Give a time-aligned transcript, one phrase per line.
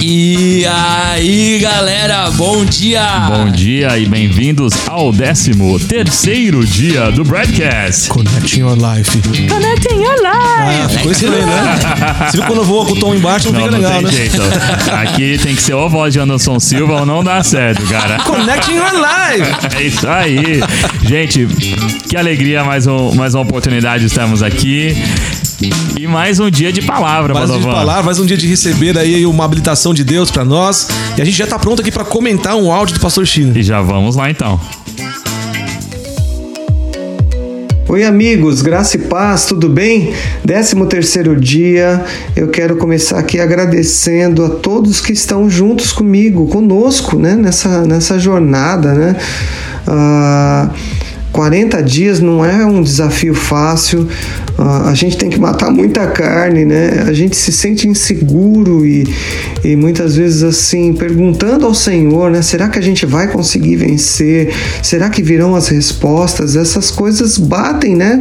[0.00, 3.06] E aí, galera, bom dia!
[3.28, 5.52] Bom dia e bem-vindos ao 13
[5.86, 8.08] terceiro dia do Broadcast.
[8.08, 9.10] Connecting Your Life.
[9.48, 10.82] Connecting Your Life.
[10.84, 12.26] Ah, ficou estranho, né?
[12.30, 14.02] Você viu quando eu vou com o tom embaixo, não, Não, fica não legal, tem
[14.04, 14.10] né?
[14.12, 14.40] jeito.
[14.94, 18.16] Aqui tem que ser ou a voz de Anderson Silva ou não dá certo, cara.
[18.24, 19.76] Connecting Your Life.
[19.76, 20.60] É isso aí.
[21.06, 21.46] Gente,
[22.08, 24.96] que alegria, mais, um, mais uma oportunidade estamos aqui.
[25.96, 28.46] E mais um dia de palavra, Mais um dia de palavra, mais um dia de
[28.46, 30.88] receber aí uma habilitação de Deus pra nós.
[31.16, 33.56] E a gente já tá pronto aqui pra comentar um áudio do Pastor Chino.
[33.56, 34.60] E já vamos lá então.
[37.86, 40.12] Oi amigos, graça e paz, tudo bem?
[40.44, 47.16] 13 terceiro dia, eu quero começar aqui agradecendo a todos que estão juntos comigo, conosco,
[47.16, 47.36] né?
[47.36, 49.16] Nessa, nessa jornada, né?
[49.86, 50.70] Ah,
[51.34, 54.06] 40 dias não é um desafio fácil,
[54.56, 57.04] ah, a gente tem que matar muita carne, né?
[57.08, 59.04] A gente se sente inseguro e,
[59.64, 62.40] e muitas vezes assim, perguntando ao Senhor, né?
[62.40, 64.54] Será que a gente vai conseguir vencer?
[64.80, 66.54] Será que virão as respostas?
[66.54, 68.16] Essas coisas batem, né?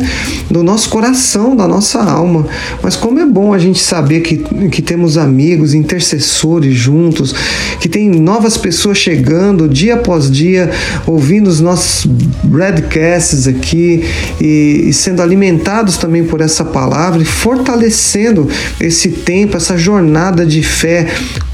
[0.50, 2.48] No nosso coração, da nossa alma.
[2.82, 4.38] Mas como é bom a gente saber que,
[4.72, 7.36] que temos amigos, intercessores juntos,
[7.80, 10.72] que tem novas pessoas chegando dia após dia,
[11.06, 12.08] ouvindo os nossos
[12.44, 13.03] broadcasts
[13.48, 14.04] aqui
[14.40, 20.64] e, e sendo alimentados também por essa palavra e fortalecendo esse tempo, essa jornada de
[20.64, 21.08] fé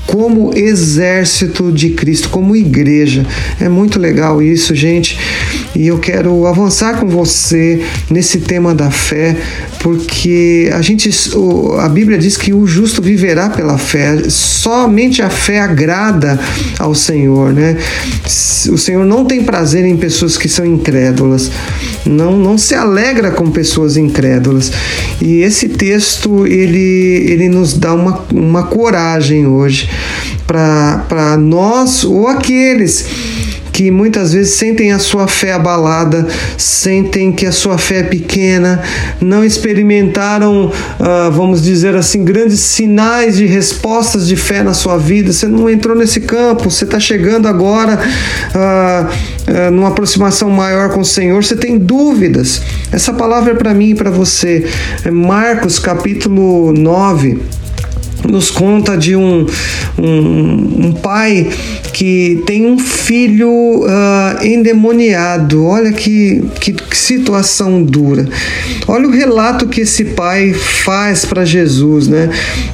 [0.10, 3.24] como exército de Cristo, como igreja.
[3.62, 5.20] É muito legal isso, gente.
[5.76, 7.80] E eu quero avançar com você
[8.10, 9.38] nesse tema da fé,
[9.82, 11.12] porque a gente
[11.78, 14.24] a Bíblia diz que o justo viverá pela fé.
[14.30, 16.40] Somente a fé agrada
[16.80, 17.78] ao Senhor, né?
[18.72, 21.52] O Senhor não tem prazer em pessoas que são incrédulas.
[22.04, 24.72] Não não se alegra com pessoas incrédulas.
[25.22, 29.88] E esse texto ele ele nos dá uma, uma coragem hoje
[30.45, 33.05] para nós ou aqueles
[33.80, 36.27] que muitas vezes sentem a sua fé abalada,
[36.58, 38.83] sentem que a sua fé é pequena,
[39.21, 45.32] não experimentaram, ah, vamos dizer assim, grandes sinais de respostas de fé na sua vida.
[45.32, 47.98] Você não entrou nesse campo, você está chegando agora
[48.54, 49.09] ah,
[49.48, 52.61] ah, numa aproximação maior com o Senhor, você tem dúvidas.
[52.92, 54.70] Essa palavra é para mim e para você.
[55.05, 57.59] É Marcos capítulo 9
[58.28, 59.46] nos conta de um,
[59.98, 61.48] um, um pai
[61.94, 65.66] que tem um filho ah, endemoniado.
[65.66, 68.28] Olha que, que, que situação dura.
[68.88, 72.30] Olha o relato que esse pai faz para Jesus, né?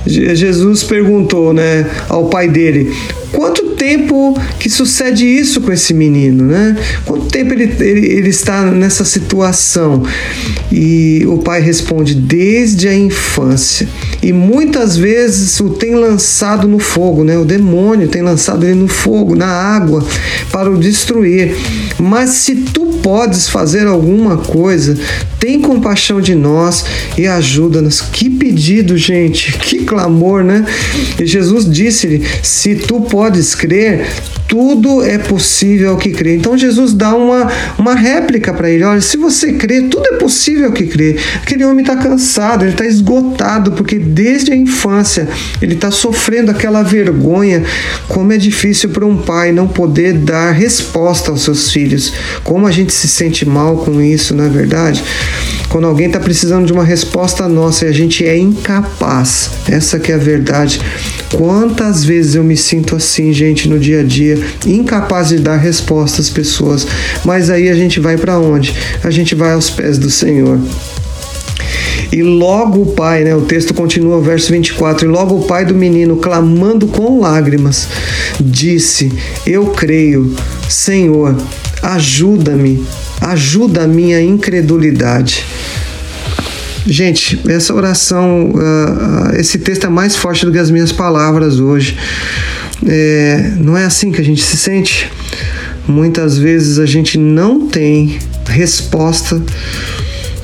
[0.06, 2.94] Je- Jesus perguntou, né, ao pai dele:
[3.32, 6.76] quanto tempo que sucede isso com esse menino, né?
[7.06, 10.04] Quanto tempo ele, ele, ele está nessa situação?
[10.72, 13.88] E o pai responde: desde a infância.
[14.22, 17.38] E muitas vezes o tem lançado no fogo, né?
[17.38, 20.04] O demônio tem lançado ele no fogo, na água,
[20.52, 21.56] para o destruir.
[22.00, 24.98] Mas se tu podes fazer alguma coisa,
[25.40, 26.86] tem compaixão de nós
[27.18, 28.02] e ajuda-nos.
[28.02, 30.66] Que pedido, gente, que clamor, né?
[31.20, 34.06] E Jesus disse-lhe: se tu podes crer,
[34.56, 36.38] tudo é possível que crê.
[36.38, 40.72] Então Jesus dá uma, uma réplica para ele: olha, se você crê, tudo é possível
[40.72, 41.18] que crê.
[41.42, 45.28] Aquele homem está cansado, ele está esgotado, porque desde a infância
[45.62, 47.64] ele está sofrendo aquela vergonha.
[48.08, 52.14] Como é difícil para um pai não poder dar resposta aos seus filhos.
[52.42, 55.04] Como a gente se sente mal com isso, não é verdade?
[55.68, 59.50] Quando alguém está precisando de uma resposta nossa e a gente é incapaz.
[59.68, 60.80] Essa que é a verdade.
[61.34, 66.22] Quantas vezes eu me sinto assim, gente, no dia a dia, incapaz de dar resposta
[66.22, 66.88] às pessoas.
[67.24, 68.74] Mas aí a gente vai para onde?
[69.04, 70.60] A gente vai aos pés do Senhor.
[72.12, 75.74] E logo o pai, né, o texto continua, verso 24, e logo o pai do
[75.74, 77.88] menino, clamando com lágrimas,
[78.40, 79.12] disse:
[79.46, 80.34] Eu creio,
[80.70, 81.36] Senhor,
[81.82, 82.86] ajuda-me,
[83.22, 85.46] ajuda a minha incredulidade.
[86.86, 91.98] Gente, essa oração, uh, esse texto é mais forte do que as minhas palavras hoje.
[92.84, 95.10] É, não é assim que a gente se sente?
[95.88, 98.18] Muitas vezes a gente não tem
[98.48, 99.42] resposta.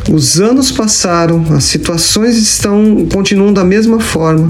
[0.10, 4.50] Os anos passaram, as situações estão continuam da mesma forma,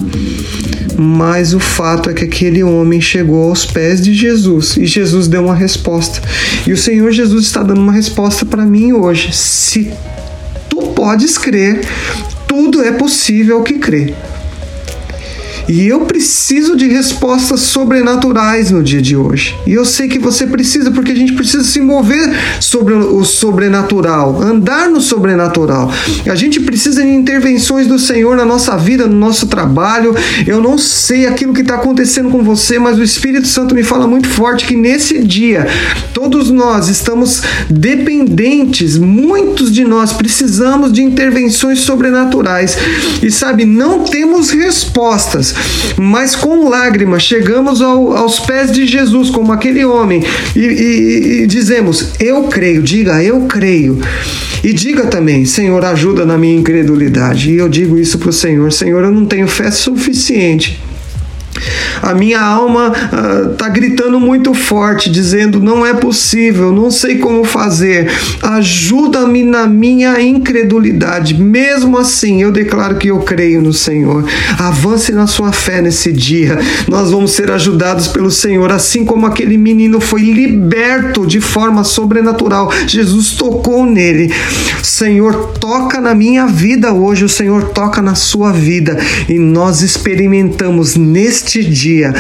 [0.98, 5.46] mas o fato é que aquele homem chegou aos pés de Jesus e Jesus deu
[5.46, 6.22] uma resposta.
[6.66, 9.34] E o Senhor Jesus está dando uma resposta para mim hoje.
[9.34, 9.92] Se
[10.70, 11.82] tu podes crer,
[12.48, 14.14] tudo é possível que crê.
[15.68, 19.56] E eu preciso de respostas sobrenaturais no dia de hoje.
[19.66, 22.30] E eu sei que você precisa, porque a gente precisa se mover
[22.60, 25.92] sobre o sobrenatural, andar no sobrenatural.
[26.30, 30.16] A gente precisa de intervenções do Senhor na nossa vida, no nosso trabalho.
[30.46, 34.08] Eu não sei aquilo que está acontecendo com você, mas o Espírito Santo me fala
[34.08, 35.68] muito forte que nesse dia
[36.14, 42.78] todos nós estamos dependentes, muitos de nós precisamos de intervenções sobrenaturais.
[43.22, 45.51] E sabe, não temos respostas,
[45.98, 50.24] mas com lágrimas chegamos ao, aos pés de Jesus, como aquele homem,
[50.56, 54.00] e, e, e dizemos: Eu creio, diga, eu creio.
[54.64, 57.52] E diga também, Senhor, ajuda na minha incredulidade.
[57.52, 60.80] E eu digo isso para o Senhor: Senhor, eu não tenho fé suficiente
[62.02, 62.92] a minha alma
[63.52, 68.12] está ah, gritando muito forte, dizendo: não é possível, não sei como fazer.
[68.42, 71.36] Ajuda-me na minha incredulidade.
[71.36, 74.26] Mesmo assim, eu declaro que eu creio no Senhor.
[74.58, 76.58] Avance na sua fé nesse dia.
[76.88, 82.72] Nós vamos ser ajudados pelo Senhor, assim como aquele menino foi liberto de forma sobrenatural.
[82.88, 84.34] Jesus tocou nele.
[84.82, 88.98] Senhor, toca na minha vida hoje, o Senhor toca na sua vida
[89.30, 90.96] e nós experimentamos
[91.42, 92.14] neste dia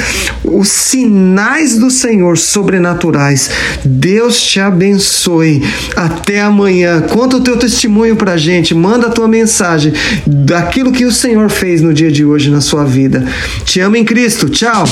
[0.43, 3.49] os sinais do Senhor sobrenaturais.
[3.85, 5.63] Deus te abençoe.
[5.95, 7.01] Até amanhã.
[7.01, 9.93] Conta o teu testemunho pra gente, manda a tua mensagem
[10.25, 13.25] daquilo que o Senhor fez no dia de hoje na sua vida.
[13.63, 14.49] Te amo em Cristo.
[14.49, 14.85] Tchau.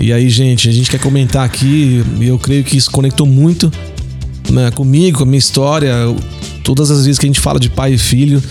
[0.00, 3.72] E aí, gente, a gente quer comentar aqui, eu creio que isso conectou muito
[4.50, 5.94] né, comigo, com a minha história.
[6.64, 8.42] Todas as vezes que a gente fala de pai e filho,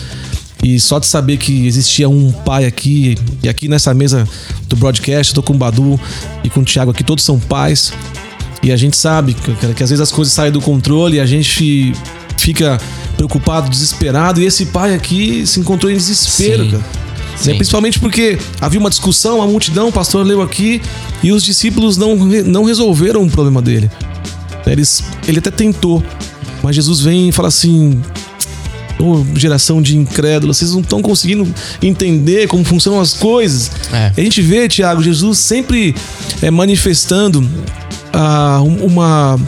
[0.62, 4.28] e só de saber que existia um pai aqui, e aqui nessa mesa
[4.68, 5.98] do broadcast, eu tô com o Badu
[6.44, 7.92] e com o Thiago aqui, todos são pais.
[8.62, 11.26] E a gente sabe que, que às vezes as coisas saem do controle e a
[11.26, 11.92] gente
[12.38, 12.80] fica
[13.16, 14.40] preocupado, desesperado.
[14.40, 16.70] E esse pai aqui se encontrou em desespero, Sim.
[16.70, 16.84] cara.
[17.44, 17.54] Né?
[17.54, 20.80] Principalmente porque havia uma discussão, a multidão, o pastor leu aqui
[21.24, 23.90] e os discípulos não, não resolveram o problema dele.
[24.64, 26.04] Eles, ele até tentou,
[26.62, 28.00] mas Jesus vem e fala assim:
[29.34, 31.46] geração de incrédulos, vocês não estão conseguindo
[31.82, 33.70] entender como funcionam as coisas.
[33.92, 34.12] É.
[34.16, 35.94] A gente vê, Tiago, Jesus sempre
[36.40, 37.48] é, manifestando
[38.12, 39.38] ah, uma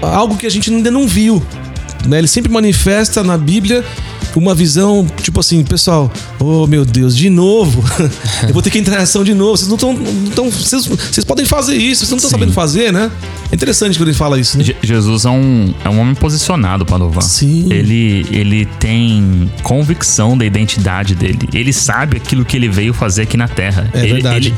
[0.00, 1.42] algo que a gente ainda não viu.
[2.06, 2.18] Né?
[2.18, 3.84] Ele sempre manifesta na Bíblia
[4.36, 7.82] uma visão, tipo assim, pessoal, oh meu Deus, de novo,
[8.46, 9.56] eu vou ter que entrar em ação de novo.
[9.56, 10.50] Vocês não estão.
[10.50, 13.10] Vocês, vocês podem fazer isso, vocês não estão sabendo fazer, né?
[13.50, 14.64] É interessante quando ele fala isso, né?
[14.64, 17.20] Je- Jesus é um, é um homem posicionado, Padovan.
[17.20, 17.68] Sim.
[17.72, 21.48] Ele, ele tem convicção da identidade dele.
[21.52, 23.90] Ele sabe aquilo que ele veio fazer aqui na Terra.
[23.94, 24.48] É ele, verdade.
[24.48, 24.54] Ele,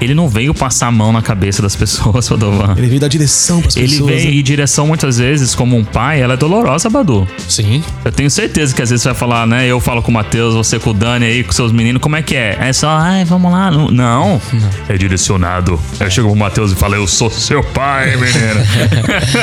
[0.00, 2.74] ele não veio passar a mão na cabeça das pessoas, Padovan.
[2.76, 4.10] Ele veio dar direção para as Ele pessoas.
[4.10, 4.30] vem né?
[4.32, 7.26] e direção muitas vezes, como um pai, ela é dolorosa, Badu.
[7.48, 7.82] Sim.
[8.04, 9.66] Eu tenho certeza que às vezes você vai falar, né?
[9.66, 12.22] Eu falo com o Matheus, você com o Dani aí, com seus meninos, como é
[12.22, 12.56] que é?
[12.60, 13.70] É só, ai, vamos lá.
[13.70, 14.40] Não, não.
[14.88, 15.78] é direcionado.
[15.98, 18.64] Eu chego pro Matheus e falo, eu sou seu pai, menina.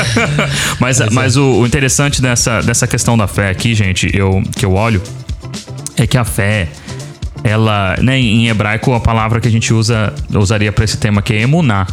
[0.80, 4.72] mas mas o, o interessante dessa, dessa questão da fé aqui, gente, eu, que eu
[4.72, 5.02] olho,
[5.96, 6.68] é que a fé,
[7.46, 11.32] ela, né, em hebraico a palavra que a gente usa, usaria para esse tema aqui
[11.32, 11.86] é emuná.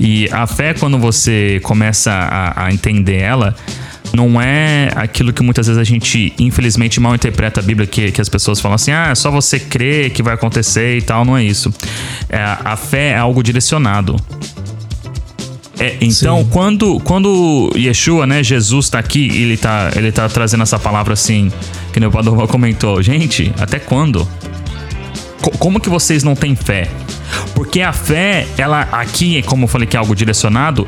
[0.00, 3.54] E a fé, quando você começa a, a entender ela,
[4.14, 8.20] não é aquilo que muitas vezes a gente, infelizmente, mal interpreta a Bíblia, que, que
[8.20, 11.36] as pessoas falam assim, ah, é só você crer que vai acontecer e tal, não
[11.36, 11.70] é isso.
[12.30, 14.16] É, a fé é algo direcionado.
[15.78, 16.48] É, então, Sim.
[16.50, 21.52] quando, quando Yeshua, né, Jesus tá aqui, ele tá, ele tá trazendo essa palavra assim,
[21.92, 24.26] que o Padova comentou, gente, até quando?
[25.40, 26.88] Co- como que vocês não têm fé?
[27.54, 30.86] Porque a fé, ela aqui, como eu falei que é algo direcionado,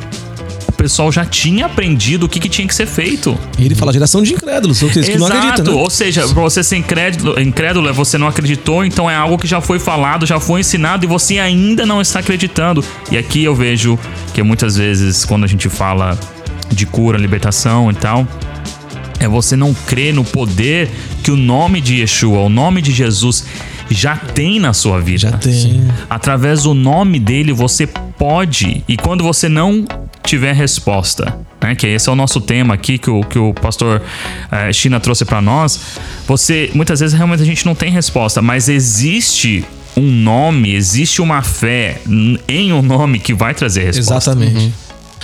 [0.67, 3.37] o pessoal já tinha aprendido o que, que tinha que ser feito.
[3.59, 5.81] E ele fala geração de incrédulos, ou seja, que não acreditam, né?
[5.83, 9.47] Ou seja, pra você ser incrédulo, incrédulo é você não acreditou, então é algo que
[9.47, 12.83] já foi falado, já foi ensinado e você ainda não está acreditando.
[13.11, 13.99] E aqui eu vejo
[14.33, 16.19] que muitas vezes, quando a gente fala
[16.73, 18.27] de cura, libertação e tal,
[19.19, 20.89] é você não crer no poder
[21.23, 23.45] que o nome de Yeshua, o nome de Jesus,
[23.91, 25.31] já tem na sua vida.
[25.31, 25.83] Já tem.
[26.09, 29.85] Através do nome dele você pode, e quando você não
[30.23, 34.01] tiver resposta, né, que esse é o nosso tema aqui que o, que o pastor
[34.51, 35.81] eh, China trouxe para nós,
[36.27, 39.65] você muitas vezes realmente a gente não tem resposta, mas existe
[39.97, 42.01] um nome, existe uma fé
[42.47, 44.31] em um nome que vai trazer resposta.
[44.31, 44.73] Exatamente.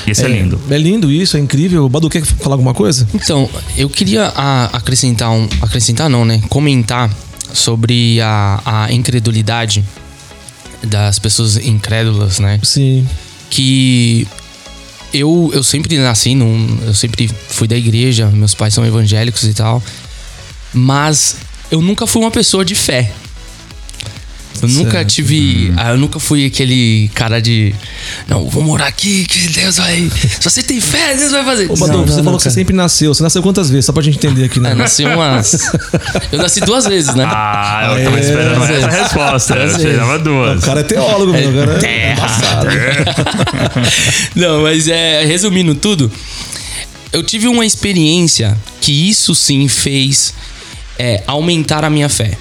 [0.06, 0.60] Isso é, lindo.
[0.70, 1.88] É lindo isso, é incrível.
[1.88, 3.08] Badu, quer falar alguma coisa?
[3.14, 5.48] Então, eu queria a- acrescentar um.
[5.62, 6.42] Acrescentar não, né?
[6.50, 7.10] Comentar
[7.56, 9.84] sobre a, a incredulidade
[10.82, 12.60] das pessoas incrédulas, né?
[12.62, 13.06] Sim.
[13.50, 14.26] que
[15.12, 16.78] eu, eu sempre nasci num.
[16.84, 19.82] Eu sempre fui da igreja, meus pais são evangélicos e tal.
[20.72, 21.36] Mas
[21.70, 23.12] eu nunca fui uma pessoa de fé.
[24.62, 25.08] Eu nunca Certo.
[25.08, 25.72] tive.
[25.76, 27.74] ah, Eu nunca fui aquele cara de.
[28.28, 30.10] Não, vou morar aqui, que Deus vai.
[30.40, 31.70] Se você tem fé, Deus vai fazer.
[31.70, 33.12] Ô, Badu, Não, você não, falou não, que você sempre nasceu.
[33.14, 33.84] Você nasceu quantas vezes?
[33.86, 34.72] Só pra gente entender aqui, né?
[34.72, 35.70] É, nasci umas.
[36.32, 37.24] Eu nasci duas vezes, né?
[37.26, 39.02] Ah, eu tava É, esperando às essa vezes.
[39.02, 39.54] resposta.
[39.54, 40.64] Eu Às tirava O duas.
[40.64, 41.52] cara é teólogo, meu.
[41.66, 42.26] Cara é terra.
[44.34, 46.10] Não, mas é, resumindo tudo,
[47.12, 50.32] eu tive uma experiência que isso sim fez
[50.98, 52.36] é, aumentar a minha fé.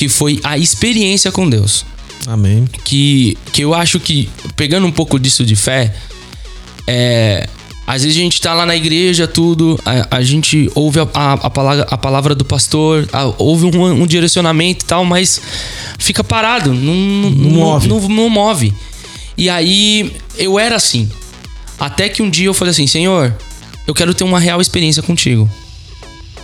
[0.00, 1.84] Que foi a experiência com Deus.
[2.26, 2.64] Amém.
[2.84, 5.94] Que, que eu acho que, pegando um pouco disso de fé,
[6.86, 7.46] é.
[7.86, 11.32] Às vezes a gente tá lá na igreja, tudo, a, a gente ouve a, a,
[11.34, 15.38] a palavra, a palavra do pastor, a- ouve um, um direcionamento e tal, mas
[15.98, 17.88] fica parado, não, não, não- move.
[17.88, 18.72] não- não move.
[19.36, 21.10] E aí eu era assim.
[21.78, 23.34] Até que um dia eu falei assim: Senhor,
[23.86, 25.50] eu quero ter uma real experiência contigo.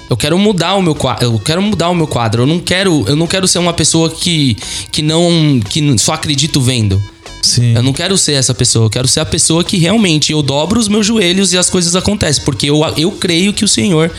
[0.09, 1.25] Eu quero mudar o meu quadro.
[1.25, 2.43] Eu quero mudar o meu quadro.
[2.43, 4.57] Eu não quero, eu não quero ser uma pessoa que,
[4.91, 5.61] que não.
[5.69, 7.03] que só acredito vendo.
[7.43, 7.75] Sim.
[7.75, 8.87] Eu não quero ser essa pessoa.
[8.87, 11.95] Eu quero ser a pessoa que realmente eu dobro os meus joelhos e as coisas
[11.95, 12.45] acontecem.
[12.45, 14.11] Porque eu, eu creio que o Senhor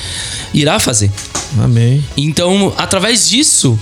[0.54, 1.12] irá fazer.
[1.60, 2.04] Amém.
[2.16, 3.80] Então, através disso,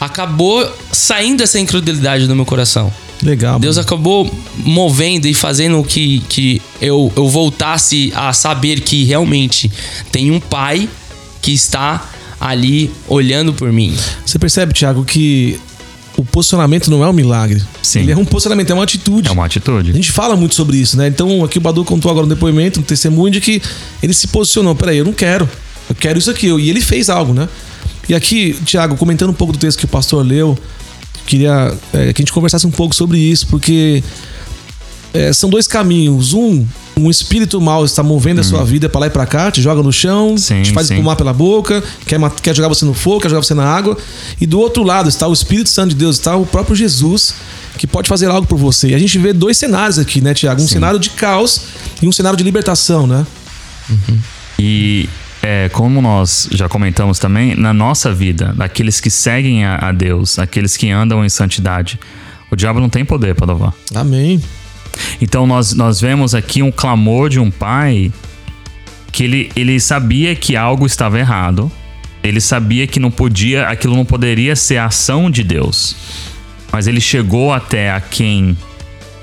[0.00, 2.92] acabou saindo essa incredulidade do meu coração.
[3.22, 3.58] Legal.
[3.58, 9.70] Deus acabou movendo e fazendo que, que eu, eu voltasse a saber que realmente
[10.12, 10.88] tem um pai
[11.48, 12.06] que está
[12.38, 13.96] ali olhando por mim.
[14.24, 15.58] Você percebe, Thiago, que
[16.14, 17.62] o posicionamento não é um milagre.
[17.82, 18.00] Sim.
[18.00, 19.30] Ele é um posicionamento, é uma atitude.
[19.30, 19.94] É uma A atitude.
[19.94, 21.08] gente fala muito sobre isso, né?
[21.08, 23.62] Então, aqui o Badu contou agora um depoimento, um testemunho de que
[24.02, 24.74] ele se posicionou.
[24.74, 25.48] Peraí, eu não quero.
[25.88, 26.48] Eu quero isso aqui.
[26.48, 27.48] E ele fez algo, né?
[28.06, 30.58] E aqui, Tiago, comentando um pouco do texto que o pastor leu,
[31.26, 34.04] queria é, que a gente conversasse um pouco sobre isso, porque
[35.14, 36.34] é, são dois caminhos.
[36.34, 36.66] Um,
[36.98, 39.82] um espírito mal está movendo a sua vida pra lá e pra cá, te joga
[39.82, 40.94] no chão, Sim, te faz sim.
[40.94, 43.96] espumar pela boca, quer, quer jogar você no fogo, quer jogar você na água.
[44.40, 47.34] E do outro lado está o Espírito Santo de Deus, está o próprio Jesus,
[47.76, 48.88] que pode fazer algo por você.
[48.88, 50.60] E a gente vê dois cenários aqui, né, Tiago?
[50.60, 51.62] Um cenário de caos
[52.02, 53.26] e um cenário de libertação, né?
[54.58, 55.08] E
[55.42, 60.38] é, como nós já comentamos também, na nossa vida, daqueles que seguem a, a Deus,
[60.38, 61.98] aqueles que andam em santidade,
[62.50, 63.72] o diabo não tem poder para louvar.
[63.94, 64.42] Amém.
[65.20, 68.12] Então nós, nós vemos aqui um clamor de um pai
[69.12, 71.70] que ele, ele sabia que algo estava errado.
[72.22, 75.96] Ele sabia que não podia, aquilo não poderia ser a ação de Deus.
[76.72, 78.56] Mas ele chegou até a quem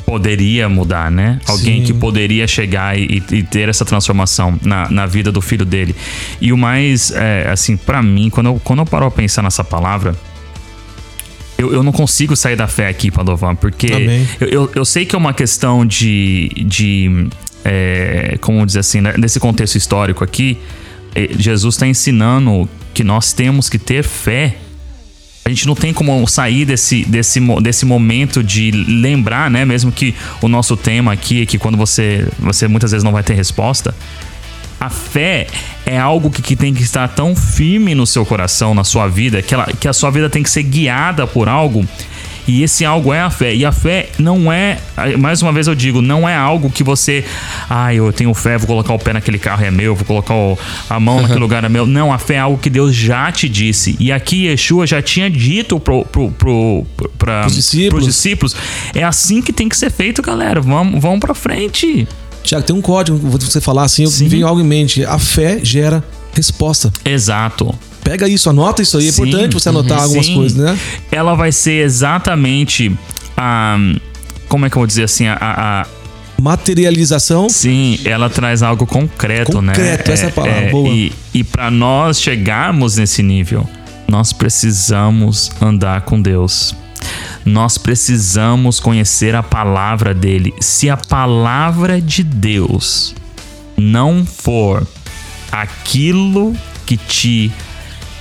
[0.06, 1.40] poderia mudar, né?
[1.48, 1.86] Alguém Sim.
[1.86, 5.96] que poderia chegar e, e ter essa transformação na, na vida do filho dele.
[6.40, 9.64] E o mais, é, assim, pra mim, quando eu, quando eu paro a pensar nessa
[9.64, 10.16] palavra,
[11.58, 13.88] eu, eu não consigo sair da fé aqui, Padovan, porque
[14.40, 16.50] eu, eu, eu sei que é uma questão de.
[16.66, 17.28] de
[17.64, 19.16] é, como dizer assim, né?
[19.18, 20.58] nesse contexto histórico aqui,
[21.16, 24.58] eh, Jesus está ensinando que nós temos que ter fé.
[25.44, 29.64] A gente não tem como sair desse, desse, desse momento de lembrar, né?
[29.64, 33.24] Mesmo que o nosso tema aqui é que quando você, você muitas vezes não vai
[33.24, 33.96] ter resposta.
[34.86, 35.48] A fé
[35.86, 39.42] é algo que, que tem que estar tão firme no seu coração, na sua vida,
[39.42, 41.84] que, ela, que a sua vida tem que ser guiada por algo.
[42.48, 43.56] E esse algo é a fé.
[43.56, 44.78] E a fé não é,
[45.18, 47.26] mais uma vez eu digo, não é algo que você.
[47.68, 50.56] Ah, eu tenho fé, vou colocar o pé naquele carro é meu, vou colocar o-
[50.88, 51.88] a mão naquele lugar é meu.
[51.88, 53.96] Não, a fé é algo que Deus já te disse.
[54.00, 56.86] E aqui Yeshua já tinha dito pro, pro, pro,
[57.18, 57.90] pra, Pros discípulos.
[57.90, 58.56] pros discípulos.
[58.94, 60.62] É assim que tem que ser feito, galera.
[60.62, 62.08] Vamos, vamos pra frente.
[62.46, 64.28] Tiago, tem um código, vou você falar assim, eu Sim.
[64.28, 65.04] vi algo em mente.
[65.06, 66.92] A fé gera resposta.
[67.04, 67.74] Exato.
[68.04, 69.08] Pega isso, anota isso aí.
[69.08, 70.36] É Sim, importante você anotar uhum, algumas sim.
[70.36, 70.78] coisas, né?
[71.12, 72.96] Ela vai ser exatamente
[73.36, 73.78] a.
[74.48, 75.26] Como é que eu vou dizer assim?
[75.28, 75.86] A, a-
[76.40, 77.50] Materialização.
[77.50, 79.74] sim, ela traz algo concreto, né?
[79.74, 80.90] Concreto, essa é a palavra, boa.
[80.90, 83.68] E, e para nós chegarmos nesse nível,
[84.08, 86.76] nós precisamos andar com Deus.
[87.46, 90.54] Nós precisamos conhecer a palavra dele.
[90.60, 93.14] Se a palavra de Deus
[93.78, 94.86] não for
[95.52, 97.52] aquilo que te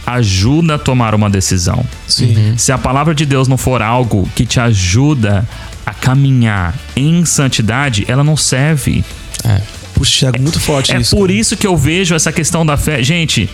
[0.07, 2.55] ajuda a tomar uma decisão, Sim.
[2.59, 5.49] se a palavra de Deus não for algo que te ajuda
[5.87, 9.03] a caminhar em santidade, ela não serve.
[9.43, 9.61] É.
[9.95, 11.17] Puxa, Thiago, muito forte É isso.
[11.17, 11.39] por cara.
[11.39, 13.03] isso que eu vejo essa questão da fé.
[13.03, 13.49] Gente,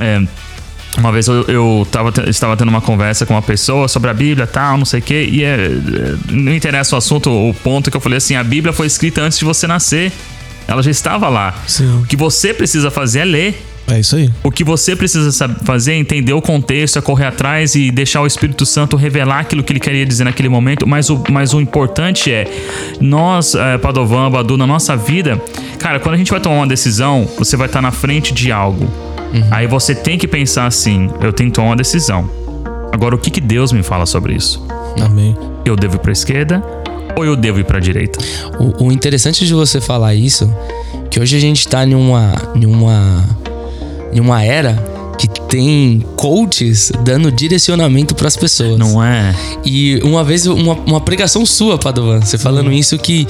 [0.00, 0.22] é,
[0.98, 4.46] uma vez eu, eu tava, estava tendo uma conversa com uma pessoa sobre a Bíblia
[4.46, 5.70] tal, não sei o quê, e é, é,
[6.30, 9.38] não interessa o assunto, o ponto que eu falei assim: a Bíblia foi escrita antes
[9.38, 10.12] de você nascer.
[10.68, 11.54] Ela já estava lá.
[11.66, 12.02] Sim.
[12.02, 13.66] O que você precisa fazer é ler.
[13.88, 14.30] É isso aí.
[14.44, 18.26] O que você precisa fazer é entender o contexto, é correr atrás e deixar o
[18.26, 20.86] Espírito Santo revelar aquilo que ele queria dizer naquele momento.
[20.86, 22.46] Mas o, mas o importante é,
[23.00, 25.42] nós, é, Padovan, Badu, na nossa vida,
[25.80, 29.11] cara, quando a gente vai tomar uma decisão, você vai estar na frente de algo.
[29.50, 32.28] Aí você tem que pensar assim: eu tenho que tomar uma decisão.
[32.92, 34.64] Agora, o que, que Deus me fala sobre isso?
[35.00, 35.36] Amém.
[35.64, 36.62] Eu devo ir pra esquerda
[37.16, 38.18] ou eu devo ir pra direita?
[38.58, 40.52] O, o interessante de você falar isso,
[41.10, 43.24] que hoje a gente tá em uma, em uma,
[44.12, 48.78] em uma era que tem coaches dando direcionamento pras pessoas.
[48.78, 49.34] Não é?
[49.64, 53.26] E uma vez, uma, uma pregação sua, Padovan, você falando isso, que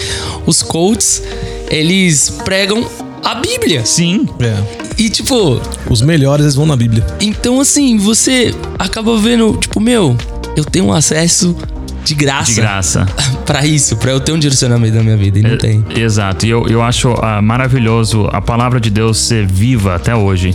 [0.47, 1.23] os coaches,
[1.71, 2.87] eles pregam
[3.23, 3.85] a Bíblia.
[3.85, 4.27] Sim.
[4.41, 4.82] É.
[4.99, 7.05] E tipo, Os melhores eles vão na Bíblia.
[7.21, 10.17] então assim, você acaba vendo, tipo, meu,
[10.57, 11.57] eu tenho um acesso
[12.05, 13.07] de graça, De graça.
[13.47, 15.39] pra isso, pra eu ter um direcionamento na minha vida.
[15.39, 15.85] E não tem.
[15.95, 16.45] É, Exato.
[16.47, 20.55] E eu, eu acho ah, maravilhoso a palavra de Deus ser viva até hoje.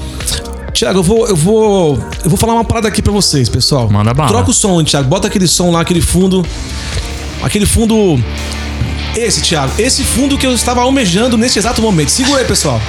[0.73, 1.97] Tiago, eu vou, eu vou.
[2.23, 3.89] Eu vou falar uma parada aqui pra vocês, pessoal.
[3.89, 4.29] Manda bala.
[4.29, 5.07] Troca o som, Tiago.
[5.09, 6.45] Bota aquele som lá, aquele fundo.
[7.41, 8.21] Aquele fundo.
[9.17, 9.73] Esse, Tiago.
[9.79, 12.09] Esse fundo que eu estava almejando nesse exato momento.
[12.09, 12.79] Segura aí, pessoal.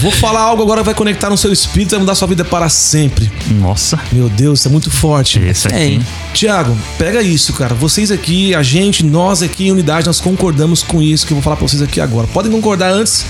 [0.00, 2.42] Vou falar algo agora que vai conectar no seu espírito e vai mudar sua vida
[2.42, 3.30] para sempre.
[3.50, 4.00] Nossa.
[4.10, 5.38] Meu Deus, isso é muito forte.
[5.40, 6.00] Esse aqui.
[6.32, 7.74] Tiago, pega isso, cara.
[7.74, 11.42] Vocês aqui, a gente, nós aqui em unidade, nós concordamos com isso que eu vou
[11.42, 12.26] falar pra vocês aqui agora.
[12.28, 13.26] Podem concordar antes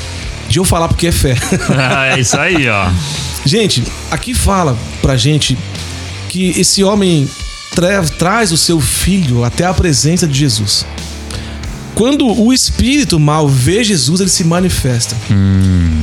[0.48, 1.34] de eu falar porque é fé.
[1.76, 2.88] Ah, é isso aí, ó.
[3.44, 5.58] gente, aqui fala pra gente
[6.28, 7.28] que esse homem
[7.76, 10.84] tra- traz o seu filho até a presença de Jesus.
[11.94, 15.16] Quando o espírito mal vê Jesus, ele se manifesta.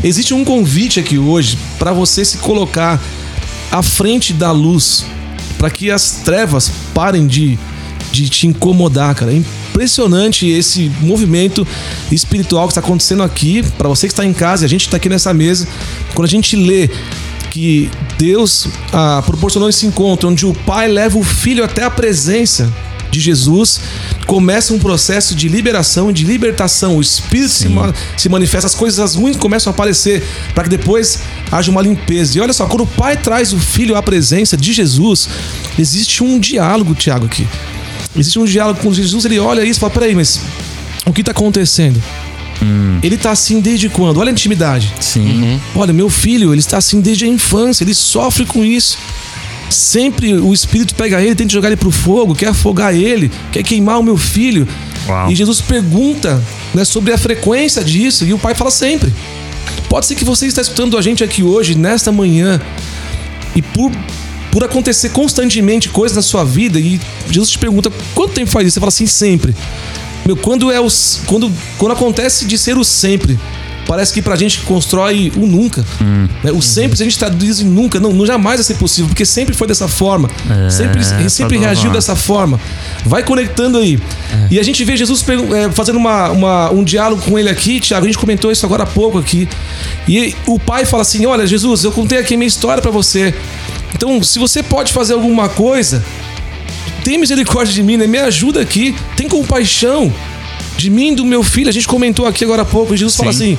[0.03, 2.99] Existe um convite aqui hoje para você se colocar
[3.71, 5.05] à frente da luz,
[5.57, 7.59] para que as trevas parem de,
[8.11, 9.31] de te incomodar, cara.
[9.31, 11.65] É impressionante esse movimento
[12.11, 14.97] espiritual que está acontecendo aqui, para você que está em casa e a gente está
[14.97, 15.67] aqui nessa mesa.
[16.15, 16.89] Quando a gente lê
[17.51, 17.89] que
[18.23, 22.71] Deus ah, proporcionou esse encontro onde o pai leva o filho até a presença
[23.11, 23.81] de Jesus,
[24.25, 26.97] começa um processo de liberação e de libertação.
[26.97, 30.23] O Espírito se, ma- se manifesta, as coisas ruins começam a aparecer,
[30.55, 31.19] para que depois
[31.51, 32.37] haja uma limpeza.
[32.37, 35.27] E olha só, quando o pai traz o filho à presença de Jesus,
[35.77, 37.45] existe um diálogo, Tiago, aqui.
[38.15, 40.39] Existe um diálogo com Jesus, ele olha isso e fala: peraí, mas
[41.05, 42.01] o que está acontecendo?
[43.01, 44.19] Ele tá assim desde quando?
[44.19, 44.93] Olha a intimidade.
[44.99, 45.59] Sim.
[45.75, 48.97] Olha, meu filho, ele está assim desde a infância, ele sofre com isso.
[49.69, 53.99] Sempre o espírito pega ele, tenta jogar ele pro fogo, quer afogar ele, quer queimar
[53.99, 54.67] o meu filho.
[55.07, 55.31] Uau.
[55.31, 56.41] E Jesus pergunta
[56.73, 59.13] né, sobre a frequência disso, e o pai fala sempre.
[59.89, 62.61] Pode ser que você está escutando a gente aqui hoje, nesta manhã,
[63.55, 63.91] e por,
[64.51, 68.75] por acontecer constantemente coisas na sua vida, e Jesus te pergunta quanto tempo faz isso?
[68.75, 69.55] Você fala assim, sempre.
[70.25, 70.87] Meu, quando é o.
[70.87, 73.37] s- Quando, quando acontece de ser o sempre,
[73.85, 75.85] parece que pra gente constrói o nunca.
[76.43, 76.51] né?
[76.51, 79.25] O sempre, se a gente traduz em nunca, não, não jamais vai ser possível, porque
[79.25, 80.29] sempre foi dessa forma.
[80.49, 82.59] É, sempre sempre tá reagiu dessa forma.
[83.05, 83.99] Vai conectando aí.
[84.49, 88.05] E a gente vê Jesus é, fazendo uma, uma- um diálogo com ele aqui, Tiago.
[88.05, 89.47] A gente comentou isso agora há pouco aqui.
[90.07, 93.33] E o pai fala assim: Olha, Jesus, eu contei aqui a minha história pra você.
[93.93, 96.03] Então, se você pode fazer alguma coisa,
[97.03, 98.07] tem misericórdia de mim, né?
[98.07, 98.95] Me ajuda aqui.
[99.15, 100.13] Tem compaixão
[100.77, 101.69] de mim do meu filho.
[101.69, 102.95] A gente comentou aqui agora há pouco.
[102.95, 103.53] Jesus fala Sim.
[103.53, 103.57] assim: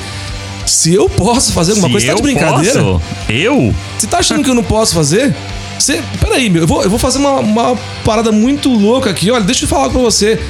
[0.66, 2.82] Se eu posso fazer alguma Se coisa, tá de brincadeira?
[2.82, 3.02] posso?
[3.28, 3.74] Eu?
[3.98, 5.34] Você tá achando que eu não posso fazer?
[5.78, 6.02] Você.
[6.20, 9.30] Peraí, meu, eu vou, eu vou fazer uma, uma parada muito louca aqui.
[9.30, 10.40] Olha, deixa eu falar pra você.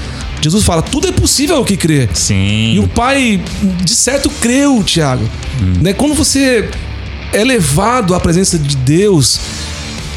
[0.41, 2.09] Jesus fala: tudo é possível ao que crer.
[2.13, 2.75] Sim.
[2.75, 3.43] E o pai,
[3.83, 5.29] de certo, creu, Tiago.
[5.81, 5.93] Né?
[5.93, 6.69] Quando você
[7.33, 9.41] é levado à presença de Deus,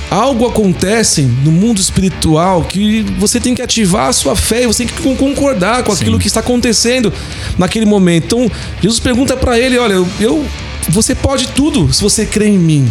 [0.09, 4.85] algo acontece no mundo espiritual que você tem que ativar a sua fé e você
[4.85, 6.19] tem que con- concordar com aquilo Sim.
[6.21, 7.11] que está acontecendo
[7.57, 8.25] naquele momento.
[8.25, 10.45] Então, Jesus pergunta para ele: Olha, eu, eu-
[10.89, 12.89] você pode tudo se você crê em mim.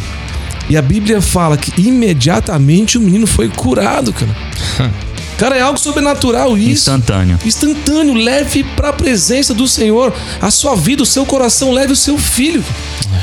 [0.68, 4.36] E a Bíblia fala que imediatamente o menino foi curado, cara.
[5.38, 7.38] Cara, é algo sobrenatural isso Instantâneo.
[7.44, 11.96] instantâneo, leve para a presença do Senhor a sua vida, o seu coração, leve o
[11.96, 12.64] seu filho.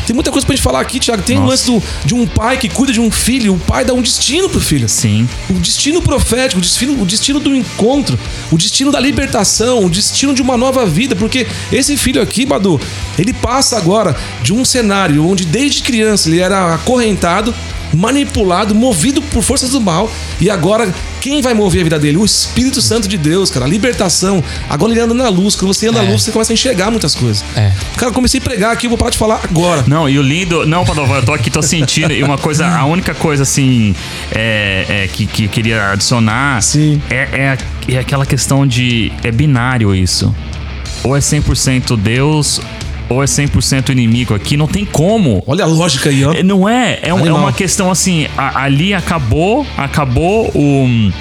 [0.05, 1.23] Tem muita coisa pra gente falar aqui, Tiago.
[1.23, 1.85] Tem o lance Nossa.
[1.85, 4.59] do, de um pai que cuida de um filho, o pai dá um destino pro
[4.59, 4.87] filho.
[4.89, 5.27] Sim.
[5.49, 8.19] O destino profético, o destino, o destino do encontro,
[8.51, 12.79] o destino da libertação, o destino de uma nova vida, porque esse filho aqui, Badu,
[13.17, 17.53] ele passa agora de um cenário onde desde criança ele era acorrentado,
[17.93, 20.11] manipulado, movido por forças do mal,
[20.41, 22.17] e agora quem vai mover a vida dele?
[22.17, 24.43] O Espírito Santo de Deus, cara, a libertação.
[24.69, 26.11] Agora ele anda na luz, quando você anda na É.
[26.11, 27.45] luz, você começa a enxergar muitas coisas.
[27.55, 27.71] É.
[27.95, 29.85] Cara, eu comecei a pregar aqui, eu vou parar de falar agora.
[29.87, 30.65] Não, e o lindo.
[30.65, 32.11] Não, Padovan, eu tô aqui, tô sentindo.
[32.11, 33.95] E uma coisa, a única coisa assim
[34.33, 37.01] é, é, que, que eu queria adicionar Sim.
[37.09, 37.55] É,
[37.87, 39.09] é, é aquela questão de.
[39.23, 40.35] É binário isso.
[41.05, 42.59] Ou é 100% Deus
[43.13, 45.43] ou é 100% inimigo aqui, não tem como.
[45.47, 46.33] Olha a lógica aí, ó.
[46.33, 51.11] É, Não é, é, um- é uma questão assim, a- ali acabou, acabou o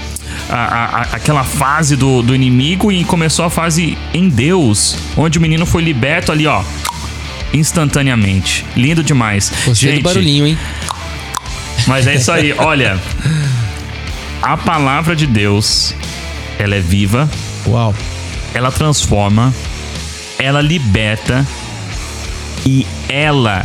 [0.49, 5.41] a- a- aquela fase do, do inimigo e começou a fase em Deus, onde o
[5.41, 6.63] menino foi liberto ali, ó,
[7.53, 8.65] instantaneamente.
[8.77, 9.53] Lindo demais.
[9.67, 10.59] Gostei do barulhinho, hein?
[11.87, 12.99] Mas é isso aí, olha.
[14.41, 15.95] A palavra de Deus,
[16.59, 17.29] ela é viva,
[17.67, 17.95] Uau.
[18.55, 19.55] ela transforma,
[20.39, 21.47] ela liberta
[22.65, 23.65] e ela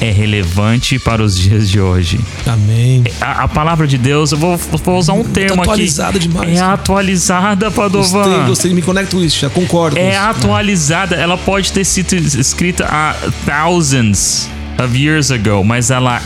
[0.00, 2.20] é relevante para os dias de hoje.
[2.46, 3.02] Amém.
[3.20, 5.70] A, a palavra de Deus, eu vou, vou usar um termo aqui.
[5.70, 6.56] atualizada demais.
[6.56, 8.22] É atualizada, Padovan.
[8.22, 9.96] Gostei, gostei, me conecto com isso, já concordo.
[9.96, 11.16] com É atualizada.
[11.16, 14.48] Ela pode ter sido escrita há thousands
[14.82, 16.22] of years ago, mas ela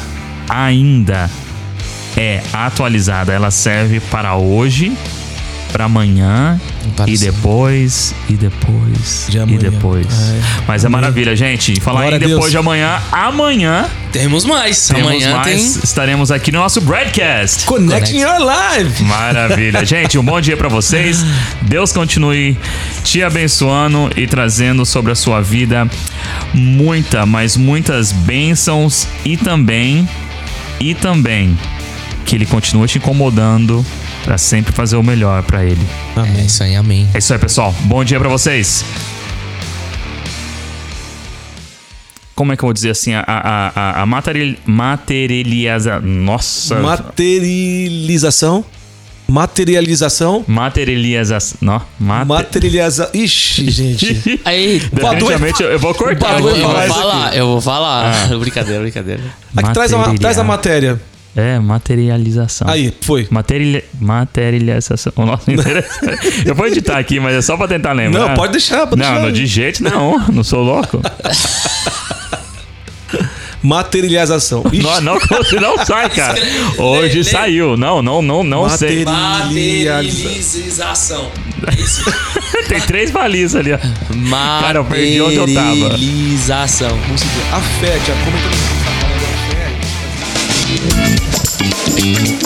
[0.48, 1.30] ainda
[2.16, 3.32] é atualizada.
[3.32, 4.92] Ela serve para hoje,
[5.72, 6.60] para amanhã
[7.06, 10.06] e depois e depois De e depois.
[10.06, 10.40] É.
[10.66, 11.80] Mas é maravilha, gente.
[11.80, 12.32] Falar Glória em Deus.
[12.32, 14.88] depois de amanhã, amanhã Temos mais.
[14.88, 15.46] temos Amanhã mais.
[15.74, 15.80] tem.
[15.84, 17.64] Estaremos aqui no nosso broadcast.
[17.64, 19.02] Connecting Your Life.
[19.04, 19.84] Maravilha.
[19.86, 21.24] Gente, um bom dia pra vocês.
[21.62, 22.56] Deus continue
[23.04, 25.88] te abençoando e trazendo sobre a sua vida
[26.52, 30.08] muita, mas muitas bênçãos e também
[30.80, 31.56] e também
[32.24, 33.84] que ele continue te incomodando
[34.24, 35.80] pra sempre fazer o melhor pra ele.
[36.38, 37.08] É isso aí, amém.
[37.14, 37.74] É isso aí, pessoal.
[37.80, 38.84] Bom dia pra vocês.
[42.34, 43.12] Como é que eu vou dizer assim?
[43.14, 46.00] A, a, a, a materializa...
[46.00, 46.76] Nossa.
[46.80, 48.64] Materialização.
[49.28, 50.44] Materialização.
[50.48, 51.58] Materialização.
[51.60, 52.26] Não, mate...
[52.28, 53.08] Materialização.
[53.14, 54.40] Ixi, gente.
[54.44, 56.34] Aí, Definitivamente eu, eu vou cortar.
[56.38, 58.28] eu, vou- eu vou falar, eu vou falar.
[58.38, 59.22] Brincadeira, brincadeira.
[59.56, 61.00] Aqui, traz, a, traz a matéria.
[61.34, 62.68] É, materialização.
[62.68, 63.26] Aí, foi.
[63.30, 63.82] Materiali...
[63.98, 65.12] Materialização.
[65.16, 66.46] Nossa, interessante.
[66.46, 68.28] eu vou editar aqui, mas é só pra tentar lembrar.
[68.28, 69.22] Não, pode deixar, pode não, deixar.
[69.22, 70.18] não, de jeito não.
[70.28, 71.00] Não sou louco.
[73.62, 74.64] Materialização.
[74.72, 74.82] Ixi.
[74.82, 75.18] Não, não,
[75.60, 76.36] não sai, cara.
[76.78, 77.24] Hoje Lê, lê.
[77.24, 77.76] saiu.
[77.76, 79.04] Não, não, não, não sei.
[79.04, 81.30] Materialização.
[82.68, 83.78] Tem três balizas ali, ó.
[84.60, 85.76] Cara, eu perdi onde eu tava.
[85.76, 86.98] Materialização.
[87.52, 87.96] A fé,
[92.02, 92.42] tia,